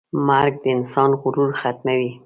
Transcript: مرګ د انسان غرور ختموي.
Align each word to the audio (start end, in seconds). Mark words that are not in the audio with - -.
مرګ 0.27 0.53
د 0.63 0.65
انسان 0.75 1.09
غرور 1.21 1.51
ختموي. 1.61 2.11